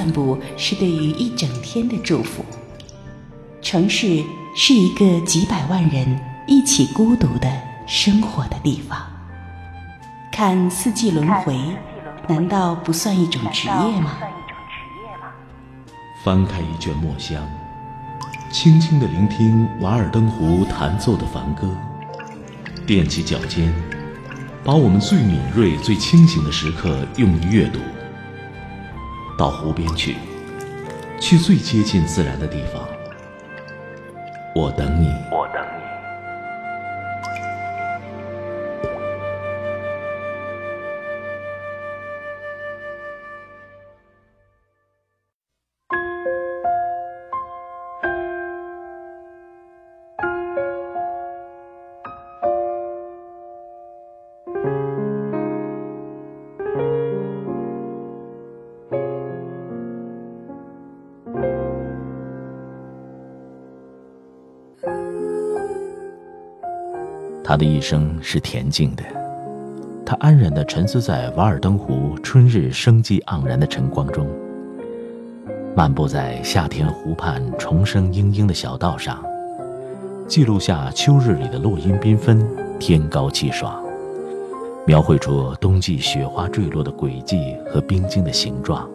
[0.00, 2.42] 散步是对于一整天的祝福。
[3.60, 4.24] 城市
[4.56, 7.52] 是一个几百万人一起孤独的
[7.86, 8.98] 生活的地方。
[10.32, 11.54] 看四季轮回，
[12.26, 14.16] 难道不算一种职业吗？
[16.24, 17.46] 翻开一卷墨香，
[18.50, 21.76] 轻轻的聆听瓦尔登湖弹奏的梵歌，
[22.86, 23.70] 踮起脚尖，
[24.64, 27.78] 把我们最敏锐、最清醒的时刻用于阅读。
[29.40, 30.16] 到湖边去，
[31.18, 32.86] 去最接近自然的地方。
[34.54, 35.29] 我等你。
[67.50, 69.02] 他的一生是恬静的，
[70.06, 74.24] 他安然地沉思在瓦尔登湖春日生机盎然的晨光中，
[75.74, 79.20] 漫步在夏天湖畔虫声嘤嘤的小道上，
[80.28, 82.40] 记录下秋日里的落英缤纷、
[82.78, 83.82] 天高气爽，
[84.86, 88.88] 描绘出冬季雪花坠落的轨迹和冰晶的形状。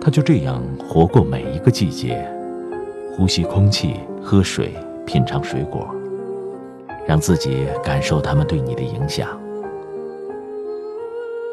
[0.00, 2.24] 他就这样活过每一个季节，
[3.16, 4.72] 呼吸空气，喝水，
[5.04, 5.84] 品尝水果。
[7.06, 9.28] 让自己感受他们对你的影响。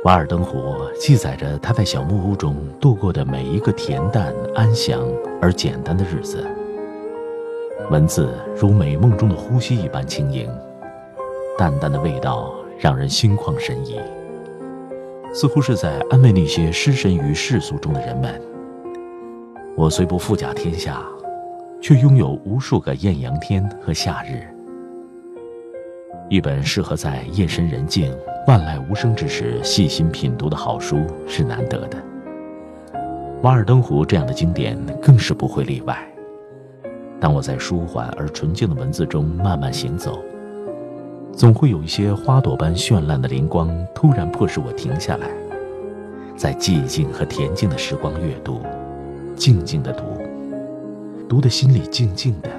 [0.04, 5.02] 瓦尔登湖记载着他在小木屋中度过的每一个恬淡、安详
[5.42, 6.46] 而简单的日子。
[7.90, 10.50] 文字如美梦中的呼吸一般轻盈，
[11.58, 14.00] 淡淡的味道让人心旷神怡，
[15.34, 18.42] 似乎是在安慰那些失神于世俗中的人们。
[19.76, 21.02] 我虽不富甲天下，
[21.82, 24.53] 却拥有无数个艳阳天和夏日。
[26.30, 28.16] 一本适合在夜深人静、
[28.48, 31.98] 万籁无声之时细心品读的好书是难得的。
[33.42, 35.98] 《瓦尔登湖》这样的经典更是不会例外。
[37.20, 40.24] 当我在舒缓而纯净的文字中慢慢行走，
[41.34, 45.28] 总会有一些花朵般绚烂的灵光突然迫使我停下来，
[46.36, 48.62] 在寂静和恬静的时光阅读，
[49.36, 50.04] 静静的读，
[51.28, 52.50] 读的心里静静的。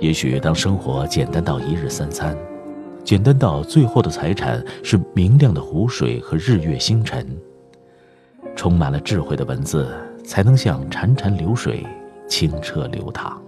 [0.00, 2.34] 也许当生活简单到一日三餐，
[3.04, 7.26] 简单到最后的财产是明亮的湖水和日月星辰，
[8.56, 9.94] 充满了智慧的文字
[10.24, 11.86] 才能像潺潺流水，
[12.26, 13.38] 清澈流淌。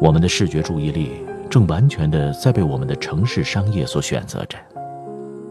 [0.00, 1.12] 我们的视觉注意力
[1.48, 4.58] 正完全的在被我们的城市商业所选择着，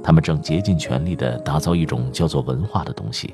[0.04, 3.34] 他们正竭尽全力的打造一种叫做文化的东西，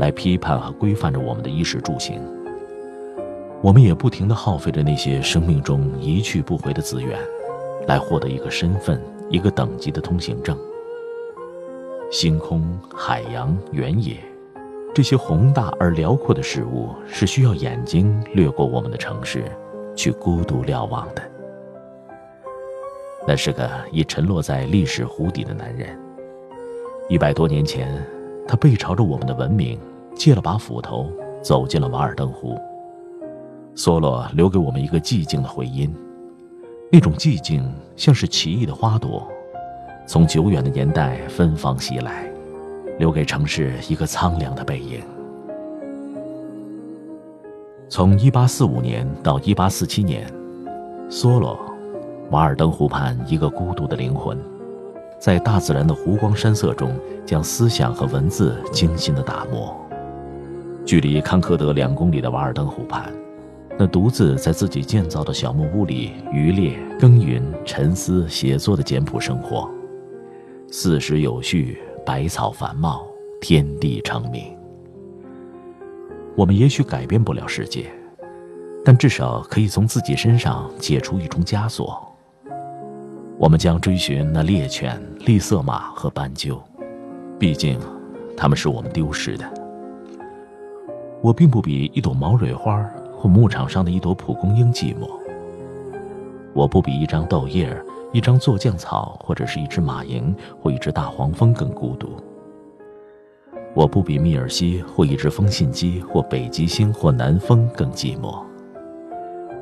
[0.00, 2.20] 来批判和规范着我们的衣食住行。
[3.62, 7.18] 我们也不停地耗费着那些生命中一去不回的资源，
[7.86, 8.98] 来获得一个身份、
[9.28, 10.56] 一个等级的通行证。
[12.10, 14.16] 星空、海洋、原野，
[14.94, 19.44] 这些宏大而辽阔的事物，是需要眼睛掠过我们的城市，
[19.94, 21.22] 去孤独瞭望的。
[23.28, 25.96] 那是个已沉落在历史湖底的男人。
[27.10, 28.02] 一百多年前，
[28.48, 29.78] 他背朝着我们的文明，
[30.14, 31.06] 借了把斧头，
[31.42, 32.58] 走进了瓦尔登湖。
[33.74, 35.94] 梭罗留给我们一个寂静的回音，
[36.92, 39.26] 那种寂静像是奇异的花朵，
[40.06, 42.30] 从久远的年代芬芳袭来，
[42.98, 45.00] 留给城市一个苍凉的背影。
[47.88, 50.30] 从1845年到1847年，
[51.08, 51.58] 梭罗，
[52.30, 54.38] 瓦尔登湖畔一个孤独的灵魂，
[55.18, 56.92] 在大自然的湖光山色中，
[57.24, 59.74] 将思想和文字精心的打磨。
[60.84, 63.12] 距离康科德两公里的瓦尔登湖畔，
[63.78, 69.70] 那独自在自己建造的小木屋里渔猎、耕耘、沉思、写作的简朴生活，
[70.70, 73.06] 四时有序，百草繁茂，
[73.40, 74.54] 天地长明。
[76.36, 77.86] 我们也许改变不了世界，
[78.84, 82.06] 但至少可以从自己身上解除一重枷锁。
[83.38, 86.62] 我们将追寻那猎犬、栗色马和斑鸠，
[87.38, 87.80] 毕竟，
[88.36, 89.50] 它们是我们丢失的。
[91.22, 92.74] 我并不比一朵毛蕊花
[93.20, 95.10] 或牧场上的一朵蒲公英寂寞。
[96.54, 97.70] 我不比一张豆叶、
[98.12, 102.08] 一张做酱草，或者是一只马蝇或一只大黄蜂更孤独。
[103.74, 108.42] 我不比密尔西或一只风信鸡或北极星或南风更寂寞。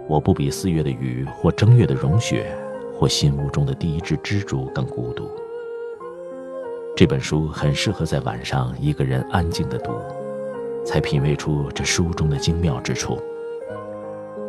[0.06, 2.56] 我不比四月的雨或正月的融雪，
[2.94, 5.28] 或心屋中的第一只蜘蛛更孤独。
[6.96, 9.90] 这本书很适合在晚上一个人安静的读。
[10.86, 13.18] 才品味出这书中的精妙之处。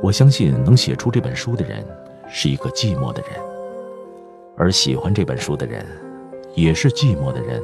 [0.01, 1.85] 我相信能写出这本书的人
[2.29, 3.31] 是一个寂寞的人，
[4.55, 5.85] 而喜欢这本书的人，
[6.55, 7.61] 也是寂寞的人，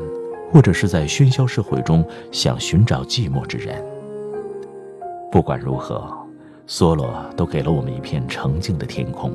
[0.51, 3.81] 或者是在喧嚣社会中想寻找寂寞之人。
[5.31, 6.11] 不管如何，
[6.67, 9.31] 梭罗都给了我们一片澄净的天空。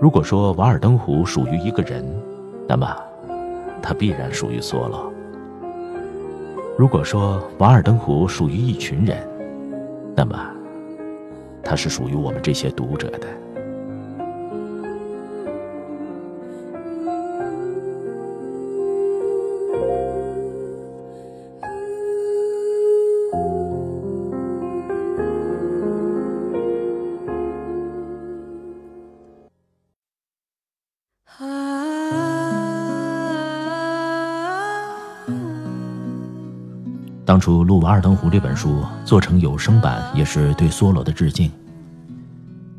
[0.00, 2.04] 如果说瓦尔登湖属于一个人，
[2.66, 2.96] 那么，
[3.82, 5.12] 他必然属于梭罗。
[6.78, 9.18] 如果说瓦尔登湖属于一群人，
[10.14, 10.38] 那么，
[11.66, 13.45] 它是属于我们这些读者的。
[37.26, 41.50] 当初录《瓦尔登湖》这本书做成有声版，也是对梭罗的致敬。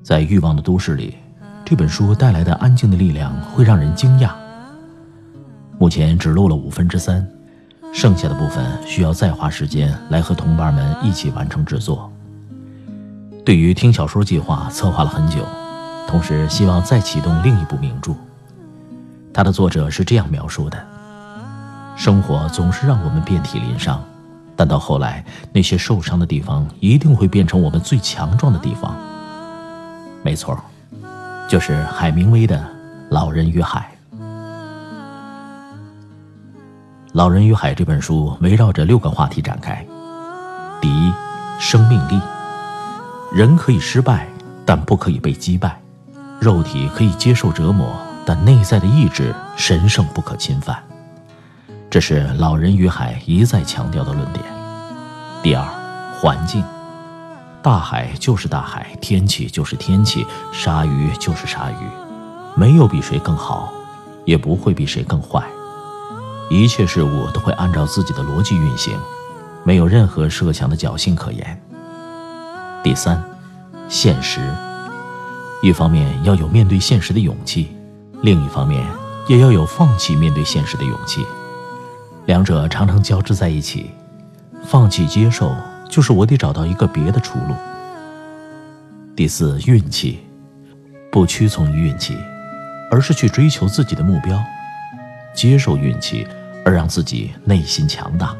[0.01, 1.17] 在欲望的都市里，
[1.65, 4.31] 这本书带来的安静的力量会让人惊讶。
[5.77, 7.27] 目前只录了五分之三，
[7.91, 12.09] 剩下的部分需要再花时间来和同伴们一起完成制作。
[13.43, 15.45] 对于听小说计划，策划了很久，
[16.07, 18.13] 同时希望再启动另一部名著。
[19.33, 20.77] 它的作者是这样描述的：
[21.97, 24.01] 生活总是让我们遍体鳞伤。
[24.57, 25.23] 但到后来，
[25.53, 28.97] 那些受伤的地方一定会变成我们最强壮的地方。
[30.23, 30.59] 没错，
[31.47, 32.57] 就是海明威的
[33.11, 33.89] 《老人与海》。
[37.13, 39.85] 《老人与海》这本书围绕着六个话题展开：
[40.81, 41.13] 第一，
[41.59, 42.19] 生命力。
[43.31, 44.27] 人可以失败，
[44.65, 45.69] 但不可以被击败；
[46.39, 47.95] 肉体可以接受折磨，
[48.25, 50.81] 但内在的意志神圣不可侵犯。
[51.89, 54.43] 这是《老人与海》一再强调的论点。
[55.41, 55.65] 第二，
[56.19, 56.61] 环境，
[57.61, 61.75] 大海就是大海，天气就是天气，鲨鱼就是鲨鱼，
[62.55, 63.71] 没有比谁更好，
[64.25, 65.41] 也不会比谁更坏。
[66.49, 68.93] 一切事物都会按照自己的逻辑运行，
[69.63, 71.61] 没有任何设想的侥幸可言。
[72.83, 73.23] 第三，
[73.87, 74.41] 现实，
[75.61, 77.73] 一方面要有面对现实的勇气，
[78.23, 78.85] 另一方面
[79.29, 81.25] 也要有放弃面对现实的勇气。
[82.27, 83.89] 两者常常交织在一起，
[84.65, 85.55] 放弃接受，
[85.89, 87.55] 就是我得找到一个别的出路。
[89.15, 90.19] 第四，运气，
[91.09, 92.17] 不屈从于运气，
[92.91, 94.37] 而是去追求自己的目标，
[95.33, 96.27] 接受运气，
[96.65, 98.35] 而让自己内心强大。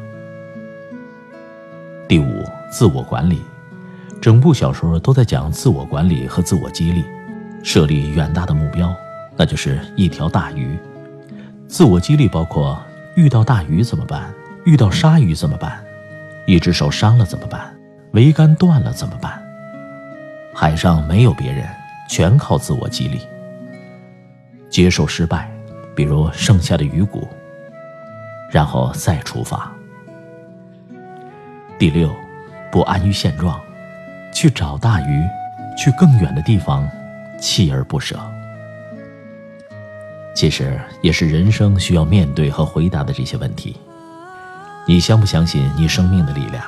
[2.06, 3.40] 第五，自我管理，
[4.20, 7.02] 整部小说都在讲自我管理和自我激励，
[7.62, 8.94] 设立远大的目标，
[9.34, 10.76] 那就是一条大鱼。
[11.66, 12.78] 自我激励包括。
[13.18, 14.32] 遇到大鱼怎么办？
[14.64, 15.84] 遇到鲨鱼怎么办？
[16.46, 17.76] 一只手伤了怎么办？
[18.12, 19.42] 桅杆断了怎么办？
[20.54, 21.66] 海上没有别人，
[22.08, 23.20] 全靠自我激励。
[24.70, 25.50] 接受失败，
[25.96, 27.26] 比如剩下的鱼骨，
[28.52, 29.68] 然后再出发。
[31.76, 32.14] 第六，
[32.70, 33.60] 不安于现状，
[34.32, 35.24] 去找大鱼，
[35.76, 36.88] 去更远的地方，
[37.40, 38.16] 锲而不舍。
[40.38, 43.74] 其实也是人生需要面对和回答的这些问题。
[44.86, 46.62] 你相不相信你生命的力量？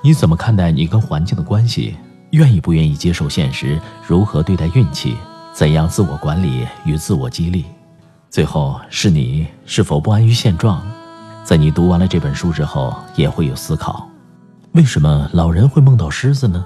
[0.00, 1.96] 你怎么看待你跟环境的关系？
[2.30, 3.80] 愿意不愿意接受现实？
[4.06, 5.16] 如何对待运气？
[5.52, 7.64] 怎样自我管理与自我激励？
[8.30, 10.80] 最后是你是否不安于现状？
[11.42, 14.08] 在你读完了这本书之后，也会有思考：
[14.70, 16.64] 为什么老人会梦到狮子呢？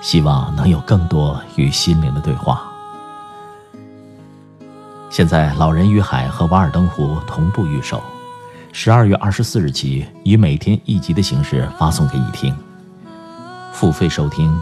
[0.00, 2.68] 希望能有更多与心灵的对话。
[5.12, 8.02] 现在《老人与海》和《瓦尔登湖》同步预售，
[8.72, 12.56] 十二月二十四日起以每天一集的形式发送给你听。
[13.74, 14.58] 付费收听，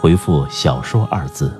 [0.00, 1.52] 回复“小说”二字。